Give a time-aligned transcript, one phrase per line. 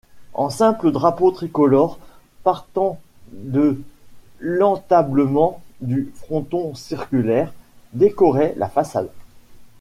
[0.35, 1.99] Un simple drapeau tricolore
[2.43, 2.99] partant
[3.33, 3.79] de
[4.39, 7.53] l'entablement du fronton circulaire,
[7.93, 9.11] décorait la façade.